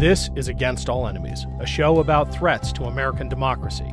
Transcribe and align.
This 0.00 0.30
is 0.34 0.48
Against 0.48 0.88
All 0.88 1.06
Enemies, 1.06 1.46
a 1.58 1.66
show 1.66 1.98
about 2.00 2.32
threats 2.32 2.72
to 2.72 2.84
American 2.84 3.28
democracy. 3.28 3.92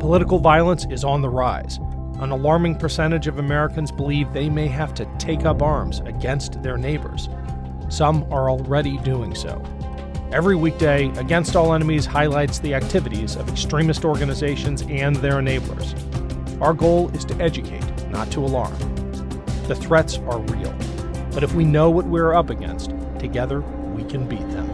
Political 0.00 0.38
violence 0.38 0.86
is 0.88 1.04
on 1.04 1.20
the 1.20 1.28
rise. 1.28 1.76
An 2.20 2.30
alarming 2.30 2.76
percentage 2.76 3.26
of 3.26 3.38
Americans 3.38 3.92
believe 3.92 4.32
they 4.32 4.48
may 4.48 4.66
have 4.66 4.94
to 4.94 5.04
take 5.18 5.44
up 5.44 5.60
arms 5.60 6.00
against 6.06 6.62
their 6.62 6.78
neighbors. 6.78 7.28
Some 7.90 8.24
are 8.32 8.48
already 8.48 8.96
doing 9.00 9.34
so. 9.34 9.62
Every 10.32 10.56
weekday, 10.56 11.10
Against 11.18 11.54
All 11.54 11.74
Enemies 11.74 12.06
highlights 12.06 12.58
the 12.58 12.72
activities 12.72 13.36
of 13.36 13.46
extremist 13.50 14.06
organizations 14.06 14.80
and 14.88 15.16
their 15.16 15.34
enablers. 15.34 15.92
Our 16.62 16.72
goal 16.72 17.10
is 17.10 17.26
to 17.26 17.38
educate, 17.42 18.08
not 18.08 18.30
to 18.30 18.40
alarm. 18.40 18.72
The 19.68 19.74
threats 19.74 20.16
are 20.16 20.38
real, 20.38 20.74
but 21.34 21.42
if 21.42 21.52
we 21.54 21.66
know 21.66 21.90
what 21.90 22.06
we're 22.06 22.32
up 22.32 22.48
against, 22.48 22.94
together 23.18 23.60
we 23.60 24.04
can 24.04 24.26
beat 24.26 24.48
them. 24.48 24.71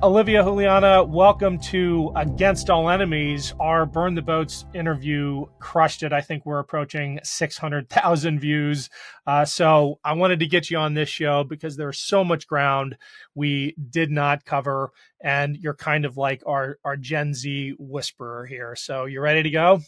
Olivia 0.00 0.44
Julianna, 0.44 1.02
welcome 1.02 1.58
to 1.58 2.12
Against 2.14 2.70
All 2.70 2.88
Enemies. 2.88 3.52
Our 3.58 3.84
Burn 3.84 4.14
the 4.14 4.22
Boats 4.22 4.64
interview 4.72 5.46
crushed 5.58 6.04
it. 6.04 6.12
I 6.12 6.20
think 6.20 6.46
we're 6.46 6.60
approaching 6.60 7.18
600,000 7.24 8.38
views. 8.38 8.90
Uh, 9.26 9.44
so 9.44 9.98
I 10.04 10.12
wanted 10.12 10.38
to 10.38 10.46
get 10.46 10.70
you 10.70 10.78
on 10.78 10.94
this 10.94 11.08
show 11.08 11.42
because 11.42 11.76
there's 11.76 11.98
so 11.98 12.22
much 12.22 12.46
ground 12.46 12.96
we 13.34 13.74
did 13.90 14.08
not 14.12 14.44
cover. 14.44 14.92
And 15.20 15.56
you're 15.56 15.74
kind 15.74 16.04
of 16.04 16.16
like 16.16 16.44
our, 16.46 16.78
our 16.84 16.96
Gen 16.96 17.34
Z 17.34 17.74
whisperer 17.80 18.46
here. 18.46 18.76
So 18.76 19.06
you 19.06 19.20
ready 19.20 19.42
to 19.42 19.50
go? 19.50 19.80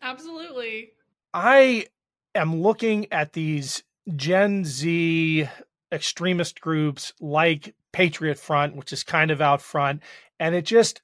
Absolutely. 0.00 0.92
I 1.34 1.88
am 2.34 2.62
looking 2.62 3.12
at 3.12 3.34
these 3.34 3.82
Gen 4.16 4.64
Z 4.64 5.50
extremist 5.92 6.62
groups 6.62 7.12
like 7.20 7.74
Patriot 7.94 8.38
Front, 8.40 8.74
which 8.74 8.92
is 8.92 9.04
kind 9.04 9.30
of 9.30 9.40
out 9.40 9.62
front. 9.62 10.02
And 10.40 10.52
it 10.54 10.66
just 10.66 11.00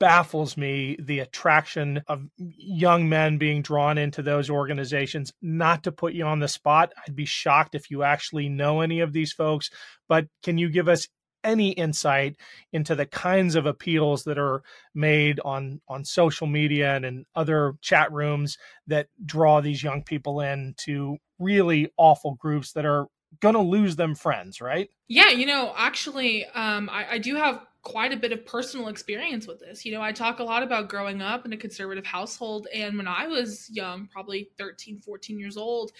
baffles 0.00 0.56
me 0.56 0.96
the 1.00 1.20
attraction 1.20 2.02
of 2.08 2.26
young 2.36 3.08
men 3.08 3.38
being 3.38 3.62
drawn 3.62 3.96
into 3.96 4.22
those 4.22 4.50
organizations. 4.50 5.32
Not 5.40 5.84
to 5.84 5.92
put 5.92 6.14
you 6.14 6.24
on 6.24 6.40
the 6.40 6.48
spot, 6.48 6.92
I'd 7.06 7.14
be 7.14 7.26
shocked 7.26 7.76
if 7.76 7.92
you 7.92 8.02
actually 8.02 8.48
know 8.48 8.80
any 8.80 9.00
of 9.00 9.12
these 9.12 9.32
folks, 9.32 9.70
but 10.08 10.26
can 10.42 10.58
you 10.58 10.68
give 10.68 10.88
us 10.88 11.06
any 11.44 11.70
insight 11.70 12.36
into 12.72 12.96
the 12.96 13.06
kinds 13.06 13.54
of 13.54 13.66
appeals 13.66 14.24
that 14.24 14.36
are 14.36 14.62
made 14.96 15.38
on 15.44 15.80
on 15.88 16.04
social 16.04 16.48
media 16.48 16.96
and 16.96 17.04
in 17.04 17.24
other 17.36 17.74
chat 17.80 18.10
rooms 18.10 18.58
that 18.88 19.06
draw 19.24 19.60
these 19.60 19.80
young 19.80 20.02
people 20.02 20.40
in 20.40 20.74
to 20.76 21.16
really 21.38 21.88
awful 21.96 22.34
groups 22.34 22.72
that 22.72 22.84
are 22.84 23.06
gonna 23.40 23.62
lose 23.62 23.96
them 23.96 24.14
friends, 24.14 24.60
right? 24.60 24.90
Yeah, 25.08 25.30
you 25.30 25.46
know, 25.46 25.72
actually, 25.76 26.44
um, 26.46 26.88
I, 26.90 27.12
I 27.12 27.18
do 27.18 27.36
have 27.36 27.60
quite 27.82 28.12
a 28.12 28.16
bit 28.16 28.32
of 28.32 28.44
personal 28.44 28.88
experience 28.88 29.46
with 29.46 29.60
this. 29.60 29.84
You 29.84 29.92
know, 29.92 30.02
I 30.02 30.10
talk 30.10 30.40
a 30.40 30.44
lot 30.44 30.64
about 30.64 30.88
growing 30.88 31.22
up 31.22 31.46
in 31.46 31.52
a 31.52 31.56
conservative 31.56 32.04
household. 32.04 32.66
And 32.74 32.96
when 32.96 33.06
I 33.06 33.28
was 33.28 33.70
young, 33.70 34.08
probably 34.08 34.50
13, 34.58 34.98
14 34.98 35.38
years 35.38 35.56
old, 35.56 35.92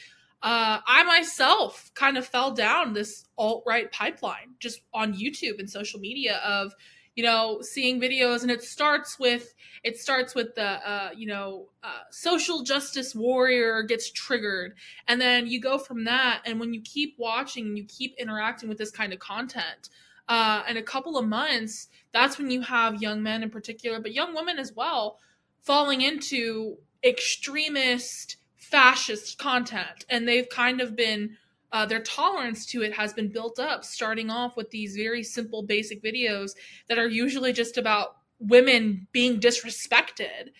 uh, 0.42 0.80
I 0.84 1.04
myself 1.04 1.92
kind 1.94 2.18
of 2.18 2.26
fell 2.26 2.50
down 2.50 2.92
this 2.92 3.24
alt 3.38 3.62
right 3.66 3.90
pipeline 3.92 4.54
just 4.58 4.80
on 4.92 5.14
YouTube 5.14 5.60
and 5.60 5.70
social 5.70 6.00
media 6.00 6.40
of 6.44 6.74
you 7.16 7.24
know 7.24 7.60
seeing 7.60 8.00
videos 8.00 8.42
and 8.42 8.50
it 8.50 8.62
starts 8.62 9.18
with 9.18 9.54
it 9.82 9.98
starts 9.98 10.34
with 10.34 10.54
the 10.54 10.88
uh, 10.88 11.10
you 11.16 11.26
know 11.26 11.66
uh, 11.82 12.02
social 12.10 12.62
justice 12.62 13.14
warrior 13.14 13.82
gets 13.82 14.10
triggered. 14.12 14.74
And 15.08 15.20
then 15.20 15.48
you 15.48 15.60
go 15.60 15.78
from 15.78 16.04
that 16.04 16.42
and 16.46 16.60
when 16.60 16.72
you 16.72 16.80
keep 16.82 17.16
watching 17.18 17.66
and 17.66 17.78
you 17.78 17.84
keep 17.84 18.14
interacting 18.18 18.68
with 18.68 18.78
this 18.78 18.92
kind 18.92 19.12
of 19.12 19.18
content 19.18 19.88
uh, 20.28 20.62
in 20.68 20.76
a 20.76 20.82
couple 20.82 21.18
of 21.18 21.26
months 21.26 21.88
that's 22.12 22.38
when 22.38 22.50
you 22.50 22.62
have 22.62 23.02
young 23.02 23.22
men 23.22 23.42
in 23.42 23.50
particular 23.50 24.00
but 24.00 24.12
young 24.12 24.34
women 24.34 24.58
as 24.58 24.72
well 24.74 25.18
falling 25.62 26.00
into 26.00 26.76
extremist 27.04 28.36
fascist 28.66 29.38
content. 29.38 30.04
And 30.08 30.26
they've 30.26 30.48
kind 30.48 30.80
of 30.80 30.96
been 30.96 31.36
uh, 31.72 31.86
their 31.86 32.00
tolerance 32.00 32.66
to 32.66 32.82
it 32.82 32.92
has 32.92 33.12
been 33.12 33.28
built 33.28 33.58
up, 33.58 33.84
starting 33.84 34.30
off 34.30 34.56
with 34.56 34.70
these 34.70 34.96
very 34.96 35.22
simple, 35.22 35.62
basic 35.62 36.02
videos 36.02 36.52
that 36.88 36.98
are 36.98 37.08
usually 37.08 37.52
just 37.52 37.76
about 37.76 38.16
women 38.38 39.06
being 39.12 39.40
disrespected. 39.40 40.50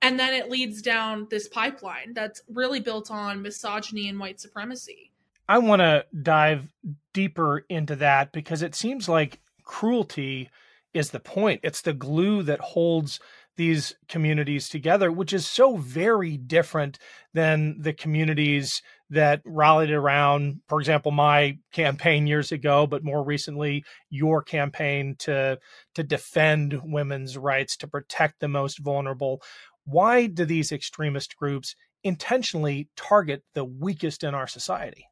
And 0.00 0.18
then 0.18 0.34
it 0.34 0.50
leads 0.50 0.82
down 0.82 1.28
this 1.30 1.48
pipeline 1.48 2.12
that's 2.12 2.42
really 2.48 2.80
built 2.80 3.10
on 3.10 3.42
misogyny 3.42 4.08
and 4.08 4.18
white 4.18 4.40
supremacy. 4.40 5.12
I 5.48 5.58
want 5.58 5.80
to 5.80 6.04
dive 6.22 6.68
deeper 7.12 7.64
into 7.68 7.96
that 7.96 8.32
because 8.32 8.62
it 8.62 8.74
seems 8.74 9.08
like 9.08 9.40
cruelty 9.64 10.50
is 10.94 11.10
the 11.10 11.20
point. 11.20 11.60
It's 11.62 11.82
the 11.82 11.92
glue 11.92 12.42
that 12.42 12.60
holds 12.60 13.20
these 13.56 13.94
communities 14.08 14.68
together, 14.68 15.12
which 15.12 15.32
is 15.32 15.46
so 15.46 15.76
very 15.76 16.36
different 16.36 16.98
than 17.34 17.76
the 17.80 17.92
communities 17.92 18.82
that 19.10 19.42
rallied 19.44 19.90
around, 19.90 20.60
for 20.68 20.80
example, 20.80 21.12
my 21.12 21.58
campaign 21.72 22.26
years 22.26 22.50
ago, 22.50 22.86
but 22.86 23.04
more 23.04 23.22
recently, 23.22 23.84
your 24.08 24.42
campaign 24.42 25.16
to 25.18 25.58
to 25.94 26.02
defend 26.02 26.80
women's 26.82 27.36
rights, 27.36 27.76
to 27.76 27.86
protect 27.86 28.40
the 28.40 28.48
most 28.48 28.78
vulnerable. 28.78 29.42
Why 29.84 30.26
do 30.26 30.44
these 30.44 30.72
extremist 30.72 31.36
groups 31.36 31.76
intentionally 32.02 32.88
target 32.96 33.42
the 33.54 33.64
weakest 33.64 34.24
in 34.24 34.34
our 34.34 34.46
society? 34.46 35.06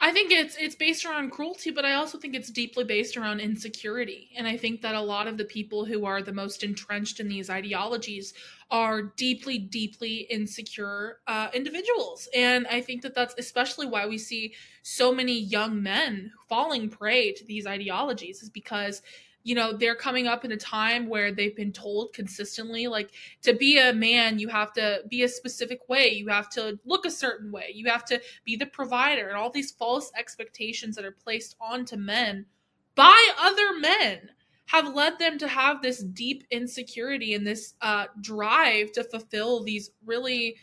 I 0.00 0.12
think 0.12 0.30
it's 0.30 0.56
it's 0.56 0.76
based 0.76 1.04
around 1.04 1.30
cruelty, 1.30 1.70
but 1.70 1.84
I 1.84 1.94
also 1.94 2.18
think 2.18 2.34
it's 2.34 2.50
deeply 2.50 2.84
based 2.84 3.16
around 3.16 3.40
insecurity. 3.40 4.30
And 4.36 4.46
I 4.46 4.56
think 4.56 4.80
that 4.82 4.94
a 4.94 5.00
lot 5.00 5.26
of 5.26 5.36
the 5.36 5.44
people 5.44 5.84
who 5.84 6.04
are 6.04 6.22
the 6.22 6.32
most 6.32 6.62
entrenched 6.62 7.20
in 7.20 7.28
these 7.28 7.50
ideologies 7.50 8.32
are 8.70 9.02
deeply, 9.02 9.58
deeply 9.58 10.18
insecure 10.30 11.18
uh, 11.26 11.48
individuals. 11.52 12.28
And 12.34 12.66
I 12.68 12.80
think 12.80 13.02
that 13.02 13.14
that's 13.14 13.34
especially 13.38 13.86
why 13.86 14.06
we 14.06 14.18
see 14.18 14.54
so 14.82 15.12
many 15.12 15.38
young 15.38 15.82
men 15.82 16.32
falling 16.48 16.88
prey 16.88 17.32
to 17.32 17.44
these 17.44 17.66
ideologies, 17.66 18.42
is 18.42 18.50
because 18.50 19.02
you 19.42 19.54
know 19.54 19.72
they're 19.72 19.94
coming 19.94 20.26
up 20.26 20.44
in 20.44 20.52
a 20.52 20.56
time 20.56 21.08
where 21.08 21.32
they've 21.32 21.56
been 21.56 21.72
told 21.72 22.12
consistently 22.12 22.86
like 22.86 23.10
to 23.42 23.54
be 23.54 23.78
a 23.78 23.92
man 23.92 24.38
you 24.38 24.48
have 24.48 24.72
to 24.74 25.02
be 25.08 25.22
a 25.22 25.28
specific 25.28 25.88
way. 25.88 26.08
You 26.08 26.28
have 26.28 26.50
to 26.50 26.78
look 26.84 27.06
a 27.06 27.10
certain 27.10 27.50
way. 27.52 27.70
You 27.74 27.88
have 27.88 28.04
to 28.06 28.20
be 28.44 28.56
the 28.56 28.66
provider 28.66 29.28
and 29.28 29.36
all 29.36 29.50
these 29.50 29.70
false 29.70 30.10
expectations 30.18 30.96
that 30.96 31.04
are 31.04 31.12
placed 31.12 31.56
onto 31.60 31.96
men 31.96 32.46
by 32.94 33.32
other 33.38 33.78
men 33.78 34.30
have 34.66 34.94
led 34.94 35.18
them 35.18 35.38
to 35.38 35.48
have 35.48 35.82
this 35.82 36.02
deep 36.02 36.44
insecurity 36.50 37.34
and 37.34 37.46
this 37.46 37.74
uh, 37.80 38.06
drive 38.20 38.92
to 38.92 39.02
fulfill 39.02 39.62
these 39.62 39.90
really 40.04 40.56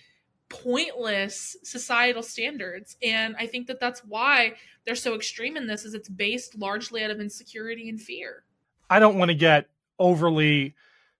pointless 0.50 1.58
societal 1.64 2.24
standards. 2.24 2.96
And 3.04 3.36
i 3.38 3.46
think 3.46 3.68
that 3.68 3.80
that's 3.80 4.00
why 4.06 4.54
they're 4.86 4.96
so 4.96 5.14
extreme 5.14 5.58
in 5.58 5.68
this 5.68 5.84
is 5.84 5.94
it's 5.94 6.08
based 6.08 6.58
largely 6.58 7.04
out 7.04 7.12
of 7.12 7.20
insecurity 7.20 7.90
and 7.90 8.00
fear 8.00 8.44
I 8.90 9.00
don't 9.00 9.18
want 9.18 9.30
to 9.30 9.36
get 9.36 9.70
overly 10.00 10.76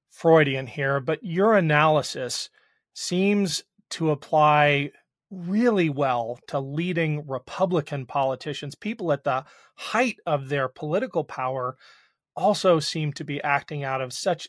Freudian 0.10 0.68
here, 0.68 1.00
but 1.00 1.24
your 1.24 1.56
analysis 1.56 2.50
seems 2.94 3.64
to 3.92 4.12
apply 4.12 4.92
really 5.30 5.90
well 5.90 6.40
to 6.48 6.60
leading 6.60 7.28
Republican 7.28 8.06
politicians. 8.06 8.76
People 8.76 9.12
at 9.12 9.24
the 9.24 9.44
height 9.76 10.18
of 10.26 10.50
their 10.50 10.68
political 10.68 11.24
power 11.24 11.78
also 12.36 12.80
seem 12.80 13.12
to 13.14 13.24
be 13.24 13.42
acting 13.42 13.84
out 13.84 14.02
of 14.02 14.14
such 14.14 14.48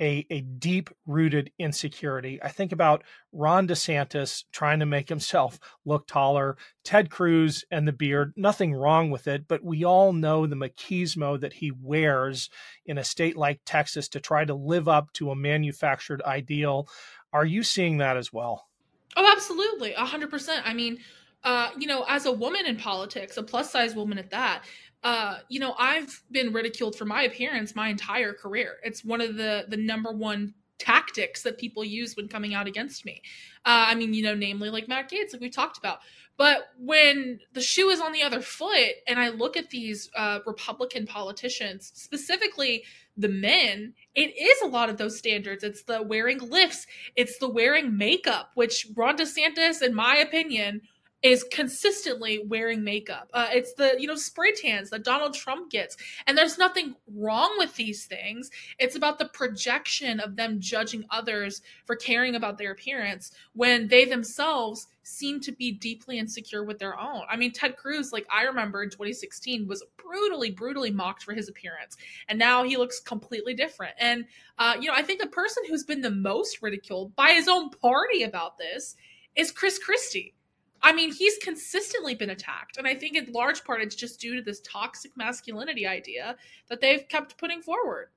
a, 0.00 0.26
a 0.30 0.40
deep 0.40 0.90
rooted 1.06 1.50
insecurity. 1.58 2.40
I 2.42 2.48
think 2.48 2.72
about 2.72 3.04
Ron 3.32 3.66
DeSantis 3.66 4.44
trying 4.52 4.80
to 4.80 4.86
make 4.86 5.08
himself 5.08 5.58
look 5.84 6.06
taller, 6.06 6.56
Ted 6.84 7.10
Cruz 7.10 7.64
and 7.70 7.86
the 7.86 7.92
beard, 7.92 8.32
nothing 8.36 8.74
wrong 8.74 9.10
with 9.10 9.26
it, 9.26 9.46
but 9.48 9.64
we 9.64 9.84
all 9.84 10.12
know 10.12 10.46
the 10.46 10.56
machismo 10.56 11.38
that 11.40 11.54
he 11.54 11.70
wears 11.70 12.48
in 12.86 12.98
a 12.98 13.04
state 13.04 13.36
like 13.36 13.60
Texas 13.64 14.08
to 14.10 14.20
try 14.20 14.44
to 14.44 14.54
live 14.54 14.88
up 14.88 15.12
to 15.14 15.30
a 15.30 15.36
manufactured 15.36 16.22
ideal. 16.22 16.88
Are 17.32 17.44
you 17.44 17.62
seeing 17.62 17.98
that 17.98 18.16
as 18.16 18.32
well? 18.32 18.68
Oh, 19.16 19.30
absolutely. 19.32 19.92
100%. 19.92 20.60
I 20.64 20.74
mean, 20.74 20.98
uh, 21.44 21.70
you 21.78 21.86
know, 21.86 22.04
as 22.08 22.26
a 22.26 22.32
woman 22.32 22.66
in 22.66 22.76
politics, 22.76 23.36
a 23.36 23.42
plus 23.42 23.70
size 23.70 23.94
woman 23.94 24.18
at 24.18 24.30
that, 24.30 24.64
uh, 25.04 25.38
you 25.48 25.60
know, 25.60 25.74
I've 25.78 26.22
been 26.30 26.52
ridiculed 26.52 26.96
for 26.96 27.04
my 27.04 27.22
appearance 27.22 27.74
my 27.74 27.88
entire 27.88 28.32
career. 28.32 28.76
It's 28.82 29.04
one 29.04 29.20
of 29.20 29.36
the 29.36 29.66
the 29.68 29.76
number 29.76 30.12
one 30.12 30.54
tactics 30.78 31.42
that 31.42 31.58
people 31.58 31.84
use 31.84 32.16
when 32.16 32.28
coming 32.28 32.54
out 32.54 32.66
against 32.66 33.04
me. 33.04 33.22
Uh, 33.64 33.86
I 33.88 33.94
mean, 33.94 34.14
you 34.14 34.22
know, 34.22 34.34
namely 34.34 34.70
like 34.70 34.88
Matt 34.88 35.10
Gaetz, 35.10 35.32
like 35.32 35.42
we 35.42 35.50
talked 35.50 35.78
about. 35.78 35.98
But 36.36 36.68
when 36.78 37.40
the 37.52 37.60
shoe 37.60 37.90
is 37.90 38.00
on 38.00 38.12
the 38.12 38.22
other 38.22 38.40
foot, 38.40 38.92
and 39.08 39.18
I 39.18 39.30
look 39.30 39.56
at 39.56 39.70
these 39.70 40.08
uh, 40.16 40.38
Republican 40.46 41.04
politicians, 41.04 41.90
specifically 41.96 42.84
the 43.16 43.28
men, 43.28 43.92
it 44.14 44.36
is 44.40 44.62
a 44.62 44.68
lot 44.68 44.88
of 44.88 44.98
those 44.98 45.18
standards. 45.18 45.64
It's 45.64 45.82
the 45.82 46.00
wearing 46.00 46.38
lifts, 46.38 46.86
it's 47.16 47.38
the 47.38 47.48
wearing 47.48 47.98
makeup, 47.98 48.52
which 48.54 48.86
Ron 48.94 49.18
DeSantis, 49.18 49.82
in 49.82 49.94
my 49.94 50.16
opinion, 50.16 50.82
is 51.22 51.44
consistently 51.50 52.44
wearing 52.46 52.84
makeup. 52.84 53.28
Uh, 53.34 53.48
it's 53.50 53.74
the 53.74 53.96
you 53.98 54.06
know 54.06 54.14
spray 54.14 54.52
tans 54.52 54.90
that 54.90 55.04
Donald 55.04 55.34
Trump 55.34 55.70
gets, 55.70 55.96
and 56.26 56.38
there's 56.38 56.58
nothing 56.58 56.94
wrong 57.12 57.52
with 57.58 57.74
these 57.74 58.06
things. 58.06 58.50
It's 58.78 58.94
about 58.94 59.18
the 59.18 59.26
projection 59.26 60.20
of 60.20 60.36
them 60.36 60.60
judging 60.60 61.04
others 61.10 61.60
for 61.86 61.96
caring 61.96 62.36
about 62.36 62.58
their 62.58 62.70
appearance 62.70 63.32
when 63.54 63.88
they 63.88 64.04
themselves 64.04 64.86
seem 65.02 65.40
to 65.40 65.52
be 65.52 65.72
deeply 65.72 66.18
insecure 66.18 66.62
with 66.62 66.78
their 66.78 66.98
own. 66.98 67.22
I 67.28 67.36
mean, 67.36 67.50
Ted 67.52 67.76
Cruz, 67.76 68.12
like 68.12 68.26
I 68.30 68.42
remember 68.42 68.82
in 68.82 68.90
2016, 68.90 69.66
was 69.66 69.82
brutally, 69.96 70.50
brutally 70.50 70.90
mocked 70.90 71.22
for 71.22 71.34
his 71.34 71.48
appearance, 71.48 71.96
and 72.28 72.38
now 72.38 72.62
he 72.62 72.76
looks 72.76 73.00
completely 73.00 73.54
different. 73.54 73.94
And 73.98 74.24
uh, 74.56 74.76
you 74.80 74.86
know, 74.86 74.94
I 74.94 75.02
think 75.02 75.20
the 75.20 75.26
person 75.26 75.64
who's 75.68 75.84
been 75.84 76.00
the 76.00 76.10
most 76.12 76.62
ridiculed 76.62 77.16
by 77.16 77.30
his 77.30 77.48
own 77.48 77.70
party 77.70 78.22
about 78.22 78.56
this 78.56 78.94
is 79.34 79.50
Chris 79.50 79.78
Christie 79.78 80.34
I 80.82 80.92
mean, 80.92 81.12
he's 81.12 81.38
consistently 81.38 82.14
been 82.14 82.30
attacked. 82.30 82.76
And 82.76 82.86
I 82.86 82.94
think 82.94 83.16
in 83.16 83.32
large 83.32 83.64
part 83.64 83.80
it's 83.82 83.94
just 83.94 84.20
due 84.20 84.36
to 84.36 84.42
this 84.42 84.60
toxic 84.60 85.16
masculinity 85.16 85.86
idea 85.86 86.36
that 86.68 86.80
they've 86.80 87.06
kept 87.08 87.38
putting 87.38 87.62
forward. 87.62 88.08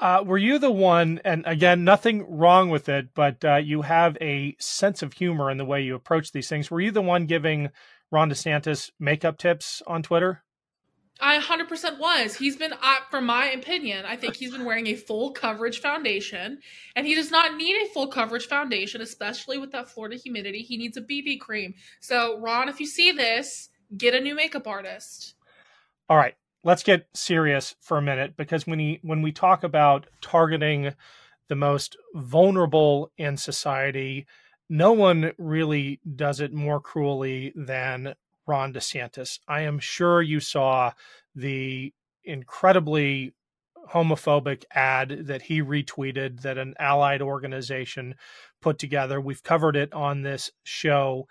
Uh, 0.00 0.22
were 0.26 0.38
you 0.38 0.58
the 0.58 0.70
one, 0.70 1.20
and 1.24 1.42
again, 1.46 1.82
nothing 1.82 2.26
wrong 2.28 2.68
with 2.68 2.88
it, 2.88 3.08
but 3.14 3.42
uh, 3.44 3.56
you 3.56 3.82
have 3.82 4.18
a 4.20 4.54
sense 4.58 5.02
of 5.02 5.14
humor 5.14 5.50
in 5.50 5.56
the 5.56 5.64
way 5.64 5.80
you 5.80 5.94
approach 5.94 6.32
these 6.32 6.48
things. 6.48 6.70
Were 6.70 6.80
you 6.80 6.90
the 6.90 7.00
one 7.00 7.24
giving 7.26 7.70
Ron 8.10 8.30
DeSantis 8.30 8.90
makeup 9.00 9.38
tips 9.38 9.82
on 9.86 10.02
Twitter? 10.02 10.42
I 11.20 11.38
100% 11.38 11.98
was. 11.98 12.36
He's 12.36 12.56
been, 12.56 12.72
uh, 12.72 12.96
for 13.10 13.20
my 13.20 13.50
opinion, 13.50 14.04
I 14.04 14.16
think 14.16 14.36
he's 14.36 14.52
been 14.52 14.64
wearing 14.64 14.86
a 14.88 14.94
full 14.94 15.30
coverage 15.32 15.80
foundation, 15.80 16.60
and 16.94 17.06
he 17.06 17.14
does 17.14 17.30
not 17.30 17.56
need 17.56 17.74
a 17.82 17.88
full 17.92 18.08
coverage 18.08 18.46
foundation, 18.46 19.00
especially 19.00 19.56
with 19.56 19.72
that 19.72 19.88
Florida 19.88 20.16
humidity. 20.16 20.62
He 20.62 20.76
needs 20.76 20.96
a 20.96 21.00
BB 21.00 21.40
cream. 21.40 21.74
So, 22.00 22.38
Ron, 22.40 22.68
if 22.68 22.80
you 22.80 22.86
see 22.86 23.12
this, 23.12 23.70
get 23.96 24.14
a 24.14 24.20
new 24.20 24.34
makeup 24.34 24.66
artist. 24.66 25.34
All 26.08 26.16
right, 26.16 26.34
let's 26.64 26.82
get 26.82 27.08
serious 27.14 27.74
for 27.80 27.96
a 27.96 28.02
minute 28.02 28.36
because 28.36 28.66
when 28.66 28.78
he 28.78 29.00
when 29.02 29.22
we 29.22 29.32
talk 29.32 29.64
about 29.64 30.06
targeting 30.20 30.92
the 31.48 31.56
most 31.56 31.96
vulnerable 32.14 33.10
in 33.16 33.36
society, 33.36 34.26
no 34.68 34.92
one 34.92 35.32
really 35.38 36.00
does 36.14 36.40
it 36.40 36.52
more 36.52 36.80
cruelly 36.80 37.52
than 37.54 38.14
Ron 38.46 38.72
DeSantis. 38.72 39.38
I 39.48 39.62
am 39.62 39.78
sure 39.78 40.22
you 40.22 40.40
saw 40.40 40.92
the 41.34 41.92
incredibly 42.24 43.34
homophobic 43.92 44.64
ad 44.72 45.26
that 45.26 45.42
he 45.42 45.62
retweeted 45.62 46.42
that 46.42 46.58
an 46.58 46.74
allied 46.78 47.22
organization 47.22 48.14
put 48.60 48.78
together. 48.78 49.20
We've 49.20 49.42
covered 49.42 49.76
it 49.76 49.92
on 49.92 50.22
this 50.22 50.50
show. 50.64 51.26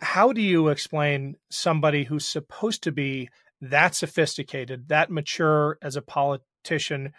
How 0.00 0.32
do 0.32 0.40
you 0.40 0.68
explain 0.68 1.36
somebody 1.50 2.04
who's 2.04 2.26
supposed 2.26 2.82
to 2.84 2.92
be 2.92 3.28
that 3.60 3.94
sophisticated, 3.94 4.88
that 4.88 5.10
mature 5.10 5.78
as 5.82 5.94
a 5.94 6.02
politician, 6.02 7.12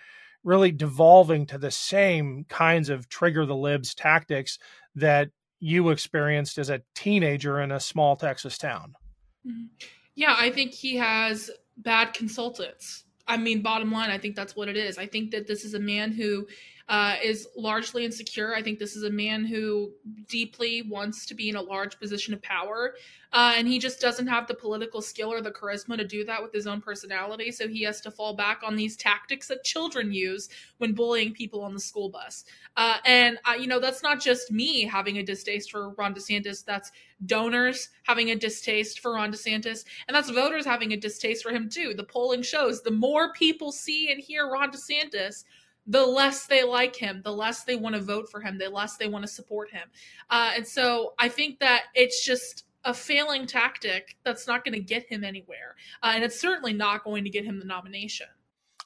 really 0.44 0.72
devolving 0.72 1.46
to 1.46 1.58
the 1.58 1.72
same 1.72 2.46
kinds 2.50 2.90
of 2.90 3.08
trigger 3.08 3.46
the 3.46 3.56
libs 3.56 3.94
tactics 3.94 4.58
that 4.96 5.30
you 5.60 5.90
experienced 5.90 6.58
as 6.58 6.70
a 6.70 6.82
teenager 6.96 7.62
in 7.62 7.72
a 7.72 7.80
small 7.80 8.16
Texas 8.16 8.58
town? 8.58 8.96
Mm-hmm. 9.48 9.66
Yeah, 10.16 10.36
I 10.38 10.50
think 10.50 10.74
he 10.74 10.98
has 10.98 11.50
bad 11.78 12.14
consultants. 12.14 13.06
I 13.28 13.38
mean, 13.38 13.62
bottom 13.62 13.92
line, 13.92 14.10
I 14.10 14.18
think 14.18 14.36
that's 14.36 14.56
what 14.56 14.68
it 14.68 14.76
is. 14.76 14.98
I 14.98 15.06
think 15.06 15.32
that 15.32 15.48
this 15.48 15.64
is 15.64 15.74
a 15.74 15.80
man 15.80 16.12
who 16.12 16.48
uh, 16.92 17.16
is 17.24 17.48
largely 17.56 18.04
insecure. 18.04 18.54
I 18.54 18.62
think 18.62 18.78
this 18.78 18.98
is 18.98 19.04
a 19.04 19.10
man 19.10 19.46
who 19.46 19.94
deeply 20.28 20.82
wants 20.82 21.26
to 21.28 21.34
be 21.34 21.48
in 21.48 21.56
a 21.56 21.62
large 21.62 21.98
position 21.98 22.34
of 22.34 22.42
power. 22.42 22.96
Uh, 23.32 23.54
and 23.56 23.66
he 23.66 23.80
just 23.80 24.02
doesn't 24.02 24.28
have 24.28 24.46
the 24.46 24.54
political 24.54 25.02
skill 25.02 25.32
or 25.32 25.40
the 25.40 25.52
charisma 25.52 25.96
to 25.96 26.06
do 26.06 26.26
that 26.26 26.44
with 26.44 26.52
his 26.52 26.68
own 26.68 26.82
personality. 26.82 27.50
So 27.50 27.66
he 27.66 27.82
has 27.84 28.02
to 28.02 28.12
fall 28.12 28.34
back 28.34 28.60
on 28.62 28.76
these 28.76 28.98
tactics 28.98 29.48
that 29.48 29.64
children 29.64 30.12
use 30.12 30.50
when 30.80 30.92
bullying 30.92 31.32
people 31.32 31.64
on 31.64 31.74
the 31.74 31.80
school 31.80 32.10
bus. 32.10 32.44
Uh, 32.76 32.98
and, 33.06 33.40
uh, 33.46 33.54
you 33.54 33.68
know, 33.68 33.80
that's 33.80 34.04
not 34.04 34.20
just 34.20 34.52
me 34.52 34.82
having 34.82 35.18
a 35.18 35.24
distaste 35.24 35.72
for 35.72 35.92
Ron 35.92 36.14
DeSantis. 36.14 36.66
That's 36.66 36.92
donors 37.26 37.88
having 38.04 38.32
a 38.32 38.36
distaste 38.36 39.00
for 39.00 39.14
Ron 39.14 39.32
DeSantis. 39.32 39.86
And 40.10 40.16
that's 40.16 40.30
voters 40.30 40.66
having 40.66 40.92
a 40.92 40.98
distaste 40.98 41.42
for 41.42 41.52
him, 41.54 41.70
too. 41.70 41.94
The 41.96 42.04
polling 42.04 42.42
shows 42.42 42.82
the 42.82 42.92
more 42.92 43.32
people 43.32 43.72
see 43.72 44.12
and 44.12 44.20
hear 44.20 44.50
Ron 44.50 44.72
DeSantis, 44.72 45.46
the 45.88 46.06
less 46.06 46.46
they 46.46 46.64
like 46.64 46.96
him, 46.96 47.22
the 47.24 47.34
less 47.34 47.64
they 47.64 47.76
want 47.76 47.96
to 47.96 48.02
vote 48.02 48.30
for 48.30 48.40
him, 48.42 48.58
the 48.58 48.70
less 48.70 48.98
they 48.98 49.08
want 49.08 49.26
to 49.26 49.32
support 49.32 49.72
him. 49.72 49.90
Uh, 50.30 50.52
and 50.56 50.68
so 50.68 51.14
I 51.20 51.30
think 51.30 51.60
that 51.60 51.86
it's 51.96 52.24
just 52.24 52.66
a 52.84 52.94
failing 52.94 53.46
tactic 53.46 54.18
that's 54.24 54.48
not 54.48 54.64
going 54.64 54.74
to 54.74 54.84
get 54.84 55.08
him 55.08 55.24
anywhere. 55.24 55.76
Uh, 56.02 56.14
and 56.16 56.24
it's 56.24 56.40
certainly 56.40 56.74
not 56.74 57.04
going 57.04 57.24
to 57.24 57.30
get 57.30 57.46
him 57.46 57.60
the 57.60 57.66
nomination. 57.66 58.28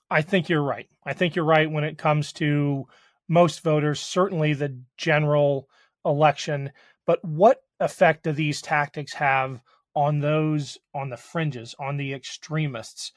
I 0.10 0.22
think 0.22 0.50
you're 0.50 0.64
right. 0.64 0.88
I 1.06 1.14
think 1.14 1.36
you're 1.36 1.46
right 1.46 1.70
when 1.70 1.84
it 1.84 1.98
comes 1.98 2.32
to 2.34 2.88
most 3.28 3.62
voters, 3.62 4.00
certainly 4.00 4.54
the 4.54 4.78
general 4.98 5.68
election. 6.06 6.72
But 7.06 7.24
what 7.24 7.64
effect 7.80 8.24
do 8.24 8.32
these 8.32 8.62
tactics 8.62 9.14
have 9.14 9.62
on 9.96 10.20
those 10.20 10.78
on 10.94 11.10
the 11.10 11.18
fringes, 11.18 11.76
on 11.80 11.98
the 11.98 12.14
extremists? 12.14 13.12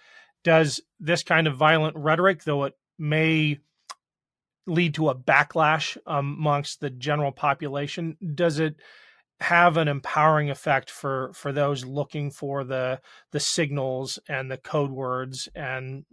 Does 0.45 0.81
this 0.99 1.23
kind 1.23 1.47
of 1.47 1.57
violent 1.57 1.97
rhetoric, 1.97 2.45
though 2.45 2.65
it 2.65 2.75
may 2.99 3.59
lead 4.69 4.95
to 4.95 5.09
a 5.09 5.15
backlash 5.15 5.97
amongst 6.07 6.81
the 6.81 6.91
general 6.91 7.33
population? 7.33 8.17
Does 8.35 8.59
it 8.59 8.77
have 9.41 9.77
an 9.77 9.89
empowering 9.89 10.51
effect 10.51 10.91
for 10.91 11.31
for 11.33 11.53
those 11.53 11.85
looking 11.85 12.31
for 12.31 12.65
the 12.65 13.01
the 13.31 13.41
signals 13.41 14.19
and 14.29 14.51
the 14.51 14.57
code 14.57 14.91
words 14.91 15.49
and 15.55 16.05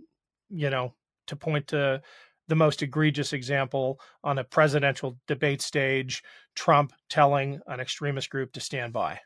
you 0.49 0.69
know 0.69 0.93
to 1.25 1.35
point 1.35 1.67
to 1.67 2.01
the 2.47 2.55
most 2.55 2.83
egregious 2.83 3.33
example 3.33 3.99
on 4.23 4.37
a 4.37 4.43
presidential 4.43 5.17
debate 5.27 5.61
stage 5.61 6.23
trump 6.53 6.93
telling 7.09 7.59
an 7.65 7.79
extremist 7.79 8.29
group 8.29 8.53
to 8.53 8.59
stand 8.59 8.93
by 8.93 9.19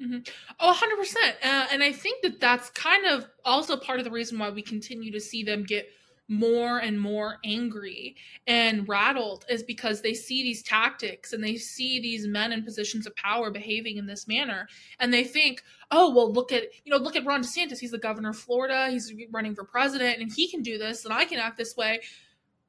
mm-hmm. 0.00 0.18
oh 0.60 0.78
100% 0.78 1.14
uh, 1.42 1.66
and 1.72 1.82
i 1.82 1.90
think 1.90 2.22
that 2.22 2.38
that's 2.40 2.68
kind 2.70 3.06
of 3.06 3.26
also 3.46 3.78
part 3.78 3.98
of 3.98 4.04
the 4.04 4.10
reason 4.10 4.38
why 4.38 4.50
we 4.50 4.60
continue 4.60 5.10
to 5.10 5.20
see 5.20 5.42
them 5.42 5.64
get 5.64 5.88
more 6.28 6.78
and 6.78 7.00
more 7.00 7.38
angry 7.42 8.14
and 8.46 8.86
rattled 8.86 9.46
is 9.48 9.62
because 9.62 10.02
they 10.02 10.12
see 10.12 10.42
these 10.42 10.62
tactics 10.62 11.32
and 11.32 11.42
they 11.42 11.56
see 11.56 12.00
these 12.00 12.26
men 12.26 12.52
in 12.52 12.62
positions 12.62 13.06
of 13.06 13.16
power 13.16 13.50
behaving 13.50 13.96
in 13.96 14.06
this 14.06 14.28
manner. 14.28 14.68
And 15.00 15.12
they 15.12 15.24
think 15.24 15.62
oh 15.90 16.14
well 16.14 16.30
look 16.30 16.52
at 16.52 16.64
you 16.84 16.92
know 16.92 16.98
look 16.98 17.16
at 17.16 17.24
ron 17.24 17.42
desantis. 17.42 17.78
He's 17.78 17.92
the 17.92 17.98
governor 17.98 18.30
of 18.30 18.38
florida. 18.38 18.90
He's 18.90 19.12
running 19.30 19.54
for 19.54 19.64
president 19.64 20.20
and 20.20 20.30
he 20.30 20.48
can 20.48 20.62
do 20.62 20.76
this 20.76 21.04
and 21.04 21.14
i 21.14 21.24
can 21.24 21.38
act 21.38 21.56
this 21.56 21.76
way. 21.76 22.00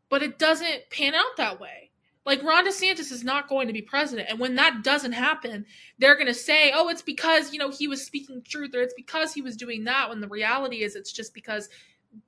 But 0.07 0.23
it 0.23 0.39
doesn't 0.39 0.89
pan 0.89 1.13
out 1.13 1.37
that 1.37 1.59
way. 1.59 1.91
Like 2.25 2.41
ron 2.43 2.65
desantis 2.65 3.11
is 3.11 3.25
not 3.25 3.49
going 3.49 3.67
to 3.67 3.73
be 3.73 3.81
president. 3.81 4.29
And 4.29 4.39
when 4.39 4.55
that 4.55 4.83
doesn't 4.83 5.11
happen 5.11 5.65
they're 5.97 6.15
going 6.15 6.27
to 6.27 6.33
say 6.33 6.71
oh 6.73 6.87
it's 6.87 7.01
because 7.01 7.51
you 7.51 7.59
know 7.59 7.71
he 7.71 7.89
was 7.89 8.05
speaking 8.05 8.41
truth 8.41 8.73
or 8.73 8.81
it's 8.81 8.93
because 8.95 9.33
he 9.33 9.41
was 9.41 9.57
doing 9.57 9.83
that 9.83 10.07
when 10.07 10.21
the 10.21 10.29
reality 10.29 10.83
is 10.83 10.95
it's 10.95 11.11
just 11.11 11.33
because 11.33 11.67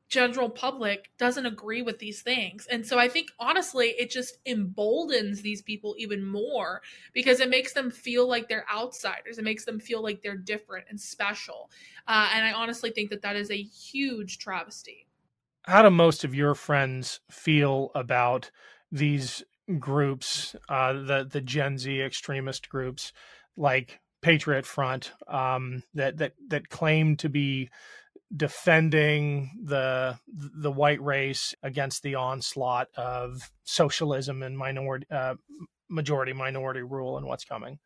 general 0.10 0.50
public 0.50 1.10
doesn't 1.18 1.46
agree 1.46 1.82
with 1.82 2.00
these 2.00 2.22
things. 2.22 2.68
And 2.68 2.86
so 2.86 3.00
I 3.00 3.08
think 3.08 3.30
honestly, 3.40 3.88
it 3.98 4.12
just 4.12 4.38
emboldens 4.46 5.42
these 5.42 5.62
people 5.62 5.96
even 5.98 6.26
more 6.26 6.82
because 7.14 7.40
it 7.40 7.50
makes 7.50 7.74
them 7.74 7.90
feel 7.90 8.28
like 8.28 8.50
they're 8.50 8.66
outsiders. 8.70 9.38
It 9.38 9.44
makes 9.46 9.64
them 9.64 9.80
feel 9.80 10.04
like 10.04 10.22
they're 10.22 10.38
different 10.38 10.86
and 10.90 11.00
special. 11.00 11.72
Uh, 12.08 12.30
and 12.34 12.46
I 12.46 12.52
honestly 12.52 12.92
think 12.92 13.10
that 13.10 13.22
that 13.22 13.38
is 13.38 13.50
a 13.50 13.62
huge 13.62 14.38
travesty. 14.38 15.08
How 15.64 15.82
do 15.82 15.90
most 15.90 16.24
of 16.24 16.36
your 16.36 16.56
friends 16.56 17.22
feel 17.30 17.92
about 17.96 18.52
these 18.92 19.44
groups, 19.80 20.56
uh, 20.68 20.94
the 20.94 21.28
the 21.30 21.42
Gen 21.42 21.78
Z 21.78 22.02
extremist 22.02 22.68
groups 22.68 23.14
like 23.56 24.00
Patriot 24.22 24.66
Front, 24.66 25.14
um, 25.28 25.84
that 25.94 26.18
that 26.18 26.34
that 26.50 26.70
claim 26.70 27.16
to 27.18 27.30
be 27.30 27.70
defending 28.36 29.52
the 29.64 30.18
the 30.28 30.72
white 30.72 31.02
race 31.02 31.54
against 31.64 32.02
the 32.04 32.16
onslaught 32.16 32.88
of 32.96 33.52
socialism 33.64 34.42
and 34.44 34.58
minority 34.58 35.06
uh, 35.12 35.36
majority 35.90 36.34
minority 36.34 36.82
rule 36.82 37.18
and 37.18 37.26
what's 37.26 37.46
coming. 37.46 37.80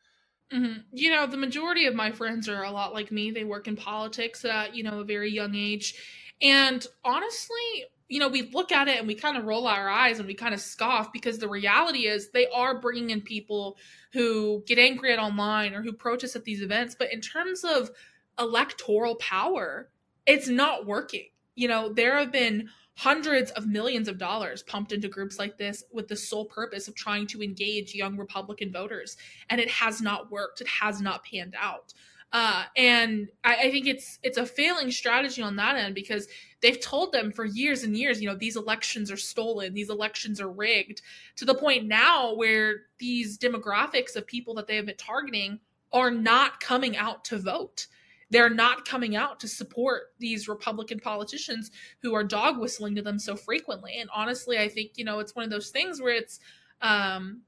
Mm-hmm. 0.54 0.82
You 0.92 1.12
know, 1.12 1.26
the 1.26 1.38
majority 1.38 1.88
of 1.88 1.96
my 1.96 2.12
friends 2.12 2.48
are 2.48 2.64
a 2.64 2.72
lot 2.72 2.94
like 2.94 3.12
me. 3.12 3.32
They 3.32 3.44
work 3.44 3.68
in 3.68 3.76
politics 3.76 4.46
at 4.46 4.76
you 4.76 4.84
know 4.84 5.00
a 5.00 5.06
very 5.06 5.32
young 5.32 5.56
age, 5.56 5.96
and 6.42 6.86
honestly, 7.04 7.86
you 8.08 8.20
know, 8.20 8.28
we 8.28 8.44
look 8.44 8.72
at 8.72 8.88
it 8.88 9.00
and 9.00 9.08
we 9.08 9.16
kind 9.16 9.38
of 9.38 9.46
roll 9.46 9.68
our 9.68 9.90
eyes 9.90 10.20
and 10.20 10.28
we 10.28 10.36
kind 10.36 10.54
of 10.54 10.62
scoff 10.62 11.12
because 11.12 11.40
the 11.40 11.50
reality 11.50 12.08
is 12.08 12.30
they 12.30 12.48
are 12.48 12.80
bringing 12.80 13.10
in 13.10 13.22
people 13.22 13.78
who 14.14 14.64
get 14.68 14.78
angry 14.78 15.12
at 15.12 15.20
online 15.20 15.74
or 15.74 15.82
who 15.82 15.92
protest 15.92 16.36
at 16.36 16.44
these 16.44 16.62
events. 16.62 16.96
But 16.98 17.12
in 17.12 17.20
terms 17.20 17.64
of 17.64 17.90
electoral 18.38 19.16
power, 19.16 19.90
it's 20.26 20.48
not 20.48 20.86
working. 20.86 21.26
You 21.56 21.68
know, 21.68 21.94
there 21.94 22.18
have 22.18 22.32
been 22.32 22.70
hundreds 22.98 23.52
of 23.52 23.68
millions 23.68 24.08
of 24.08 24.18
dollars 24.18 24.64
pumped 24.64 24.92
into 24.92 25.08
groups 25.08 25.38
like 25.38 25.58
this 25.58 25.84
with 25.92 26.08
the 26.08 26.16
sole 26.16 26.46
purpose 26.46 26.88
of 26.88 26.96
trying 26.96 27.28
to 27.28 27.44
engage 27.44 27.94
young 27.94 28.16
Republican 28.18 28.72
voters. 28.72 29.18
And 29.50 29.60
it 29.60 29.70
has 29.70 30.02
not 30.02 30.32
worked. 30.32 30.62
It 30.62 30.68
has 30.68 31.02
not 31.02 31.26
panned 31.26 31.56
out. 31.60 31.94
Uh, 32.32 32.64
and 32.76 33.30
I, 33.44 33.56
I, 33.56 33.72
think 33.72 33.88
it's 33.88 34.20
it's 34.22 34.38
a 34.38 34.46
failing 34.46 34.92
strategy 34.92 35.42
on 35.42 35.56
that 35.56 35.78
end 35.78 35.96
because 35.96 36.28
they've 36.60 36.82
told 36.82 37.14
them 37.14 37.32
for 37.32 37.46
years 37.46 37.84
and 37.84 37.96
years, 37.96 38.22
you 38.22 38.28
know, 38.28 38.36
these 38.36 38.58
elections 38.58 39.10
are 39.10 39.18
stolen, 39.18 39.74
these 39.74 39.90
elections 39.90 40.42
are 40.42 40.50
rigged, 40.50 41.02
to 41.38 41.46
the 41.46 41.56
point 41.56 41.86
now 41.86 42.34
where 42.34 42.88
these 42.98 43.38
demographics 43.38 44.18
of 44.18 44.28
people 44.28 44.54
that 44.56 44.68
they 44.68 44.76
have 44.76 44.88
been 44.88 44.98
targeting 44.98 45.60
are 45.94 46.12
not 46.12 46.60
coming 46.60 46.98
out 46.98 47.24
to 47.26 47.38
vote 47.38 47.88
they're 48.30 48.50
not 48.50 48.86
coming 48.86 49.16
out 49.16 49.40
to 49.40 49.48
support 49.48 50.14
these 50.20 50.48
Republican 50.48 51.00
politicians 51.00 51.72
who 52.02 52.16
are 52.16 52.24
dog 52.24 52.60
whistling 52.60 52.96
to 52.96 53.02
them 53.02 53.20
so 53.20 53.36
frequently. 53.36 53.98
And 54.00 54.10
honestly, 54.14 54.58
I 54.58 54.68
think, 54.68 54.92
you 54.96 55.06
know, 55.06 55.20
it's 55.20 55.36
one 55.36 55.46
of 55.46 55.52
those 55.52 55.70
things 55.70 56.02
where 56.02 56.14
it's 56.14 56.40
um, 56.82 57.42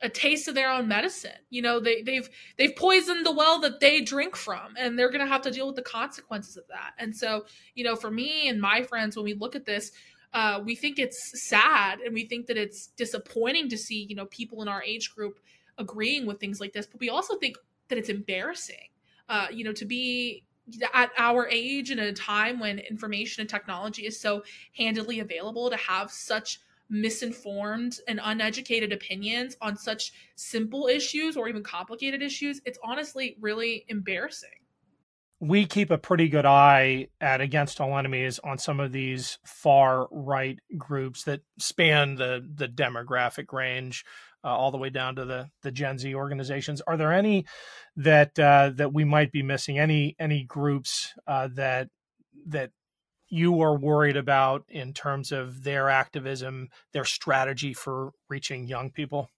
a 0.00 0.08
taste 0.08 0.46
of 0.46 0.54
their 0.54 0.70
own 0.70 0.86
medicine. 0.86 1.30
You 1.50 1.62
know, 1.62 1.80
they, 1.80 2.02
they've 2.02 2.28
they've 2.56 2.76
poisoned 2.76 3.24
the 3.24 3.32
well 3.32 3.60
that 3.60 3.80
they 3.80 4.00
drink 4.00 4.36
from, 4.36 4.74
and 4.76 4.98
they're 4.98 5.10
going 5.10 5.24
to 5.24 5.32
have 5.32 5.42
to 5.42 5.50
deal 5.50 5.66
with 5.66 5.76
the 5.76 5.82
consequences 5.82 6.56
of 6.56 6.64
that. 6.68 6.92
And 6.98 7.16
so, 7.16 7.46
you 7.74 7.84
know, 7.84 7.96
for 7.96 8.10
me 8.10 8.48
and 8.48 8.60
my 8.60 8.82
friends, 8.82 9.16
when 9.16 9.24
we 9.24 9.34
look 9.34 9.56
at 9.56 9.66
this, 9.66 9.90
uh, 10.34 10.60
we 10.64 10.74
think 10.74 10.98
it's 10.98 11.48
sad, 11.48 12.00
and 12.00 12.14
we 12.14 12.26
think 12.26 12.46
that 12.46 12.56
it's 12.56 12.88
disappointing 12.88 13.68
to 13.70 13.78
see, 13.78 14.06
you 14.08 14.14
know, 14.14 14.26
people 14.26 14.62
in 14.62 14.68
our 14.68 14.82
age 14.82 15.14
group 15.14 15.40
agreeing 15.78 16.26
with 16.26 16.38
things 16.38 16.60
like 16.60 16.72
this. 16.72 16.86
But 16.86 17.00
we 17.00 17.08
also 17.08 17.36
think 17.36 17.56
that 17.88 17.98
it's 17.98 18.10
embarrassing 18.10 18.88
uh, 19.28 19.46
you 19.52 19.64
know, 19.64 19.72
to 19.72 19.84
be 19.84 20.44
at 20.92 21.10
our 21.16 21.48
age 21.48 21.90
and 21.90 22.00
in 22.00 22.06
a 22.06 22.12
time 22.12 22.60
when 22.60 22.78
information 22.78 23.40
and 23.40 23.48
technology 23.48 24.06
is 24.06 24.20
so 24.20 24.42
handily 24.76 25.20
available 25.20 25.70
to 25.70 25.76
have 25.76 26.10
such 26.10 26.60
misinformed 26.90 27.98
and 28.08 28.20
uneducated 28.22 28.92
opinions 28.92 29.56
on 29.60 29.76
such 29.76 30.12
simple 30.36 30.86
issues 30.86 31.36
or 31.36 31.48
even 31.48 31.62
complicated 31.62 32.22
issues, 32.22 32.60
it's 32.64 32.78
honestly 32.82 33.36
really 33.40 33.84
embarrassing. 33.88 34.50
We 35.40 35.66
keep 35.66 35.92
a 35.92 35.98
pretty 35.98 36.28
good 36.28 36.46
eye 36.46 37.08
at 37.20 37.40
Against 37.40 37.80
All 37.80 37.96
Enemies 37.96 38.40
on 38.42 38.58
some 38.58 38.80
of 38.80 38.90
these 38.90 39.38
far 39.44 40.08
right 40.10 40.58
groups 40.76 41.24
that 41.24 41.42
span 41.60 42.16
the 42.16 42.44
the 42.52 42.66
demographic 42.66 43.52
range 43.52 44.04
uh, 44.48 44.56
all 44.56 44.70
the 44.70 44.78
way 44.78 44.88
down 44.88 45.14
to 45.16 45.24
the 45.24 45.48
the 45.62 45.70
Gen 45.70 45.98
Z 45.98 46.14
organizations. 46.14 46.80
Are 46.86 46.96
there 46.96 47.12
any 47.12 47.44
that 47.96 48.38
uh, 48.38 48.70
that 48.76 48.94
we 48.94 49.04
might 49.04 49.30
be 49.30 49.42
missing? 49.42 49.78
Any 49.78 50.16
any 50.18 50.44
groups 50.44 51.12
uh, 51.26 51.48
that 51.54 51.88
that 52.46 52.70
you 53.28 53.60
are 53.60 53.76
worried 53.76 54.16
about 54.16 54.64
in 54.70 54.94
terms 54.94 55.32
of 55.32 55.62
their 55.62 55.90
activism, 55.90 56.68
their 56.94 57.04
strategy 57.04 57.74
for 57.74 58.12
reaching 58.30 58.66
young 58.66 58.90
people? 58.90 59.28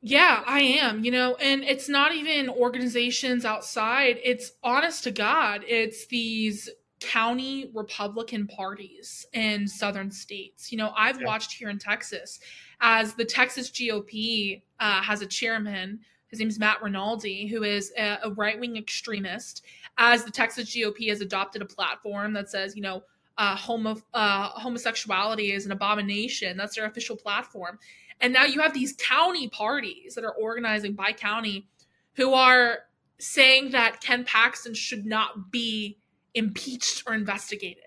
Yeah, 0.00 0.44
I 0.46 0.60
am, 0.60 1.04
you 1.04 1.10
know, 1.10 1.34
and 1.36 1.64
it's 1.64 1.88
not 1.88 2.14
even 2.14 2.48
organizations 2.48 3.44
outside. 3.44 4.20
It's 4.22 4.52
honest 4.62 5.04
to 5.04 5.10
God, 5.10 5.64
it's 5.66 6.06
these 6.06 6.68
county 7.00 7.70
Republican 7.74 8.46
parties 8.46 9.26
in 9.32 9.66
southern 9.66 10.10
states. 10.10 10.72
You 10.72 10.78
know, 10.78 10.92
I've 10.96 11.20
yeah. 11.20 11.26
watched 11.26 11.52
here 11.52 11.68
in 11.68 11.78
Texas 11.78 12.40
as 12.80 13.14
the 13.14 13.24
Texas 13.24 13.70
GOP 13.70 14.62
uh, 14.80 15.02
has 15.02 15.22
a 15.22 15.26
chairman. 15.26 16.00
His 16.28 16.40
name 16.40 16.48
is 16.48 16.58
Matt 16.58 16.82
Rinaldi, 16.82 17.46
who 17.46 17.62
is 17.62 17.92
a, 17.96 18.18
a 18.24 18.30
right 18.32 18.58
wing 18.58 18.76
extremist. 18.76 19.64
As 19.96 20.24
the 20.24 20.30
Texas 20.30 20.74
GOP 20.74 21.08
has 21.08 21.20
adopted 21.20 21.62
a 21.62 21.66
platform 21.66 22.32
that 22.34 22.50
says, 22.50 22.76
you 22.76 22.82
know, 22.82 23.02
uh, 23.36 23.54
homo, 23.54 23.96
uh, 24.14 24.48
homosexuality 24.48 25.52
is 25.52 25.64
an 25.64 25.72
abomination. 25.72 26.56
That's 26.56 26.74
their 26.74 26.86
official 26.86 27.16
platform. 27.16 27.78
And 28.20 28.32
now 28.32 28.44
you 28.44 28.60
have 28.60 28.74
these 28.74 28.94
county 28.98 29.48
parties 29.48 30.14
that 30.14 30.24
are 30.24 30.34
organizing 30.34 30.94
by 30.94 31.12
county 31.12 31.68
who 32.14 32.34
are 32.34 32.80
saying 33.18 33.70
that 33.70 34.00
Ken 34.00 34.24
Paxton 34.24 34.74
should 34.74 35.06
not 35.06 35.52
be 35.52 35.98
impeached 36.34 37.04
or 37.06 37.14
investigated. 37.14 37.82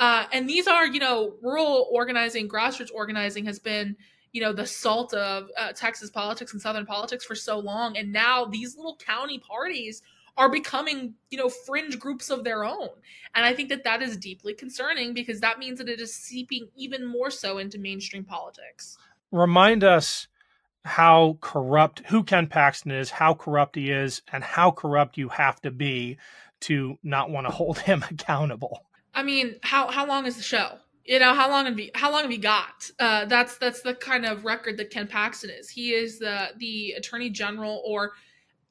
Uh, 0.00 0.26
and 0.32 0.48
these 0.48 0.66
are, 0.68 0.86
you 0.86 1.00
know, 1.00 1.34
rural 1.42 1.88
organizing, 1.90 2.48
grassroots 2.48 2.90
organizing 2.94 3.44
has 3.46 3.58
been 3.58 3.96
you 4.32 4.40
know 4.40 4.52
the 4.52 4.66
salt 4.66 5.14
of 5.14 5.48
uh, 5.58 5.72
Texas 5.72 6.10
politics 6.10 6.52
and 6.52 6.60
Southern 6.60 6.86
politics 6.86 7.24
for 7.24 7.34
so 7.34 7.58
long, 7.58 7.96
and 7.96 8.12
now 8.12 8.44
these 8.44 8.76
little 8.76 8.96
county 8.96 9.38
parties 9.38 10.02
are 10.36 10.48
becoming 10.48 11.14
you 11.30 11.38
know 11.38 11.48
fringe 11.48 11.98
groups 11.98 12.30
of 12.30 12.44
their 12.44 12.64
own, 12.64 12.88
and 13.34 13.44
I 13.44 13.54
think 13.54 13.68
that 13.70 13.84
that 13.84 14.02
is 14.02 14.16
deeply 14.16 14.54
concerning 14.54 15.14
because 15.14 15.40
that 15.40 15.58
means 15.58 15.78
that 15.78 15.88
it 15.88 16.00
is 16.00 16.14
seeping 16.14 16.68
even 16.76 17.06
more 17.06 17.30
so 17.30 17.58
into 17.58 17.78
mainstream 17.78 18.24
politics. 18.24 18.98
Remind 19.32 19.84
us 19.84 20.28
how 20.84 21.38
corrupt 21.40 22.02
who 22.06 22.22
Ken 22.22 22.46
Paxton 22.46 22.92
is, 22.92 23.10
how 23.10 23.34
corrupt 23.34 23.76
he 23.76 23.90
is, 23.90 24.22
and 24.32 24.44
how 24.44 24.70
corrupt 24.70 25.18
you 25.18 25.28
have 25.28 25.60
to 25.62 25.70
be 25.70 26.16
to 26.60 26.98
not 27.02 27.30
want 27.30 27.46
to 27.46 27.52
hold 27.54 27.78
him 27.78 28.04
accountable. 28.10 28.84
I 29.14 29.22
mean, 29.22 29.56
how 29.62 29.90
how 29.90 30.06
long 30.06 30.26
is 30.26 30.36
the 30.36 30.42
show? 30.42 30.78
you 31.08 31.18
know 31.18 31.34
how 31.34 31.48
long 31.48 31.64
have 31.64 31.80
you 31.80 31.90
how 31.94 32.12
long 32.12 32.22
have 32.22 32.30
you 32.30 32.38
got 32.38 32.88
uh, 33.00 33.24
that's 33.24 33.56
that's 33.56 33.80
the 33.80 33.94
kind 33.94 34.26
of 34.26 34.44
record 34.44 34.76
that 34.76 34.90
ken 34.90 35.06
paxton 35.06 35.50
is 35.50 35.68
he 35.68 35.92
is 35.92 36.18
the 36.18 36.50
the 36.58 36.92
attorney 36.92 37.30
general 37.30 37.82
or 37.84 38.12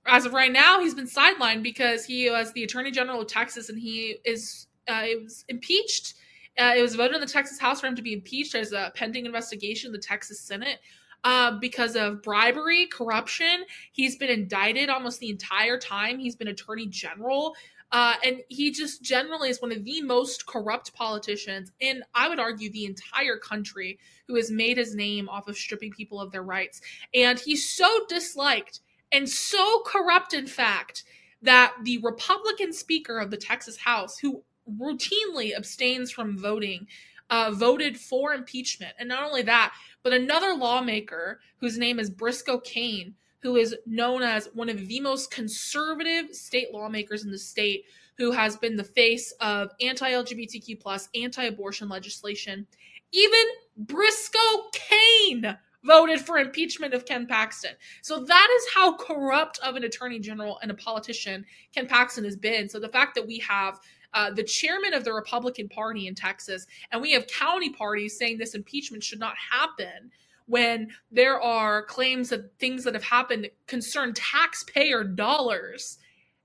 as 0.06 0.26
of 0.26 0.34
right 0.34 0.54
now 0.54 0.80
he's 0.80 0.94
been 0.94 1.08
sidelined 1.08 1.64
because 1.64 2.06
he 2.06 2.30
was 2.30 2.54
the 2.54 2.64
attorney 2.64 2.92
general 2.92 3.22
of 3.22 3.28
texas 3.28 3.70
and 3.70 3.80
he 3.80 4.18
is 4.24 4.68
uh, 4.88 5.02
it 5.04 5.22
was 5.22 5.44
impeached 5.50 6.14
uh, 6.60 6.74
it 6.78 6.82
was 6.82 6.96
voted 6.96 7.16
in 7.16 7.22
the 7.22 7.28
texas 7.28 7.60
house 7.60 7.82
for 7.82 7.88
him 7.88 7.96
to 7.96 8.04
be 8.04 8.14
impeached 8.14 8.54
as 8.54 8.72
a 8.72 8.92
pending 8.96 9.26
investigation 9.26 9.88
in 9.88 9.92
the 9.92 9.98
texas 9.98 10.40
senate 10.40 10.78
uh, 11.24 11.58
because 11.60 11.96
of 11.96 12.22
bribery, 12.22 12.88
corruption. 12.88 13.66
He's 13.92 14.16
been 14.16 14.30
indicted 14.30 14.90
almost 14.90 15.20
the 15.20 15.30
entire 15.30 15.78
time 15.78 16.20
he's 16.20 16.36
been 16.36 16.48
attorney 16.48 16.88
general. 16.88 17.56
Uh, 17.92 18.16
and 18.24 18.42
he 18.50 18.72
just 18.72 19.02
generally 19.02 19.50
is 19.50 19.62
one 19.62 19.72
of 19.72 19.84
the 19.86 20.02
most 20.02 20.46
corrupt 20.46 20.94
politicians 20.94 21.72
in, 21.80 22.04
I 22.14 22.28
would 22.28 22.40
argue, 22.40 22.70
the 22.70 22.86
entire 22.86 23.38
country 23.38 23.98
who 24.28 24.36
has 24.36 24.52
made 24.52 24.78
his 24.78 24.94
name 24.94 25.30
off 25.30 25.48
of 25.48 25.58
stripping 25.58 25.92
people 25.92 26.20
of 26.20 26.32
their 26.32 26.44
rights. 26.44 26.82
And 27.14 27.40
he's 27.40 27.70
so 27.70 28.06
disliked 28.10 28.82
and 29.12 29.30
so 29.30 29.82
corrupt, 29.86 30.34
in 30.34 30.48
fact, 30.48 31.04
that 31.42 31.74
the 31.84 32.00
Republican 32.00 32.74
Speaker 32.74 33.20
of 33.20 33.32
the 33.32 33.38
Texas 33.38 33.78
House, 33.78 34.18
who 34.20 34.44
routinely 34.70 35.56
abstains 35.56 36.12
from 36.12 36.38
voting, 36.38 36.88
uh, 37.30 37.52
voted 37.52 37.98
for 37.98 38.34
impeachment. 38.34 38.94
And 39.00 39.08
not 39.10 39.24
only 39.24 39.44
that, 39.44 39.74
but 40.04 40.14
another 40.14 40.54
lawmaker 40.54 41.40
whose 41.60 41.78
name 41.78 42.00
is 42.00 42.10
Briscoe 42.10 42.60
Cain, 42.60 43.16
who 43.42 43.56
is 43.56 43.76
known 43.86 44.24
as 44.24 44.50
one 44.54 44.70
of 44.70 44.88
the 44.88 45.00
most 45.00 45.32
conservative 45.32 46.34
state 46.34 46.74
lawmakers 46.74 47.24
in 47.24 47.32
the 47.32 47.38
state, 47.38 47.86
who 48.18 48.32
has 48.32 48.58
been 48.58 48.76
the 48.76 48.84
face 48.84 49.32
of 49.40 49.70
anti-LGBTQ 49.80 50.80
plus, 50.80 51.08
anti-abortion 51.16 51.88
legislation. 51.88 52.66
Even 53.12 53.46
Briscoe 53.78 54.70
Cain 54.74 55.58
voted 55.84 56.20
for 56.20 56.38
impeachment 56.38 56.94
of 56.94 57.06
Ken 57.06 57.28
Paxton. 57.28 57.72
So 58.02 58.20
that 58.20 58.48
is 58.58 58.68
how 58.74 58.98
corrupt 58.98 59.60
of 59.64 59.76
an 59.76 59.84
attorney 59.84 60.20
general 60.20 60.60
and 60.62 60.72
a 60.72 60.74
politician 60.74 61.46
Ken 61.74 61.88
Paxton 61.88 62.26
has 62.26 62.36
been. 62.36 62.68
So 62.68 62.80
the 62.80 62.90
fact 62.90 63.16
that 63.16 63.26
we 63.26 63.40
have 63.40 63.80
uh, 64.14 64.32
the 64.32 64.44
chairman 64.44 64.94
of 64.94 65.04
the 65.04 65.14
Republican 65.14 65.70
Party 65.70 66.08
in 66.08 66.16
Texas 66.16 66.66
and 66.92 67.02
we 67.02 67.12
have 67.12 67.28
county 67.28 67.70
parties 67.70 68.18
saying 68.18 68.38
this 68.38 68.56
impeachment 68.56 69.04
should 69.04 69.20
not 69.20 69.36
happen 69.52 70.12
when 70.48 70.90
there 71.12 71.40
are 71.40 71.84
claims 71.84 72.30
that 72.30 72.58
things 72.60 72.84
that 72.84 72.94
have 72.94 73.04
happened 73.04 73.50
concern 73.68 74.14
taxpayer 74.14 75.04
dollars 75.04 75.98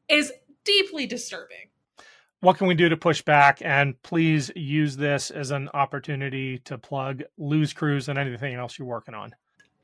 is 0.09 0.33
deeply 0.65 1.07
disturbing. 1.07 1.69
What 2.41 2.59
can 2.59 2.67
we 2.67 2.75
do 2.75 2.89
to 2.89 2.97
push 2.97 3.23
back? 3.23 3.63
And 3.63 4.01
please 4.03 4.51
use 4.57 4.97
this 4.97 5.31
as 5.31 5.53
an 5.53 5.69
opportunity 5.75 6.59
to 6.61 6.77
plug 6.77 7.23
Lose 7.39 7.73
Cruz 7.73 8.09
and 8.09 8.19
anything 8.19 8.55
else 8.55 8.79
you're 8.79 8.89
working 8.89 9.15
on. 9.15 9.33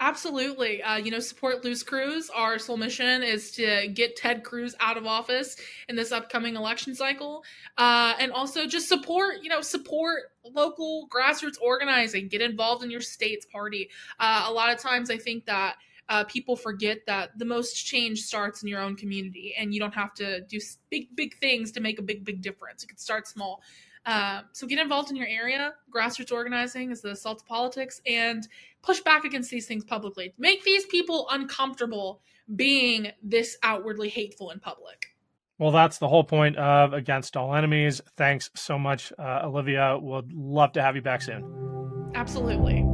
Absolutely. 0.00 0.80
Uh, 0.80 0.96
you 0.96 1.10
know, 1.10 1.18
support 1.18 1.64
Loose 1.64 1.82
Cruz. 1.82 2.30
Our 2.30 2.60
sole 2.60 2.76
mission 2.76 3.24
is 3.24 3.50
to 3.52 3.88
get 3.88 4.14
Ted 4.14 4.44
Cruz 4.44 4.76
out 4.78 4.96
of 4.96 5.06
office 5.06 5.56
in 5.88 5.96
this 5.96 6.12
upcoming 6.12 6.54
election 6.54 6.94
cycle. 6.94 7.42
Uh, 7.76 8.14
and 8.20 8.30
also 8.30 8.66
just 8.66 8.88
support, 8.88 9.36
you 9.42 9.48
know, 9.48 9.60
support 9.60 10.30
local 10.44 11.08
grassroots 11.08 11.60
organizing. 11.60 12.28
Get 12.28 12.42
involved 12.42 12.84
in 12.84 12.92
your 12.92 13.00
state's 13.00 13.44
party. 13.46 13.90
Uh, 14.20 14.44
a 14.46 14.52
lot 14.52 14.72
of 14.72 14.78
times 14.78 15.10
I 15.10 15.16
think 15.16 15.46
that 15.46 15.76
uh, 16.08 16.22
people 16.24 16.54
forget 16.54 16.98
that 17.06 17.36
the 17.36 17.44
most 17.44 17.74
change 17.74 18.20
starts 18.20 18.62
in 18.62 18.68
your 18.68 18.80
own 18.80 18.94
community 18.94 19.54
and 19.58 19.74
you 19.74 19.80
don't 19.80 19.94
have 19.94 20.14
to 20.14 20.42
do 20.42 20.60
big, 20.90 21.14
big 21.16 21.36
things 21.38 21.72
to 21.72 21.80
make 21.80 21.98
a 21.98 22.02
big, 22.02 22.24
big 22.24 22.40
difference. 22.40 22.82
You 22.82 22.88
can 22.88 22.98
start 22.98 23.26
small. 23.26 23.62
Uh, 24.08 24.40
so 24.52 24.66
get 24.66 24.78
involved 24.78 25.10
in 25.10 25.16
your 25.16 25.26
area. 25.26 25.74
Grassroots 25.94 26.32
organizing 26.32 26.90
is 26.90 27.02
the 27.02 27.10
assault 27.10 27.42
of 27.42 27.46
politics, 27.46 28.00
and 28.06 28.48
push 28.80 29.00
back 29.00 29.24
against 29.24 29.50
these 29.50 29.66
things 29.66 29.84
publicly. 29.84 30.32
Make 30.38 30.64
these 30.64 30.86
people 30.86 31.28
uncomfortable 31.30 32.22
being 32.56 33.12
this 33.22 33.58
outwardly 33.62 34.08
hateful 34.08 34.50
in 34.50 34.60
public. 34.60 35.08
Well, 35.58 35.72
that's 35.72 35.98
the 35.98 36.08
whole 36.08 36.24
point 36.24 36.56
of 36.56 36.94
Against 36.94 37.36
All 37.36 37.54
Enemies. 37.54 38.00
Thanks 38.16 38.48
so 38.54 38.78
much, 38.78 39.12
uh, 39.18 39.42
Olivia. 39.44 39.98
Would 39.98 40.32
love 40.32 40.72
to 40.72 40.80
have 40.80 40.96
you 40.96 41.02
back 41.02 41.20
soon. 41.20 42.12
Absolutely. 42.14 42.86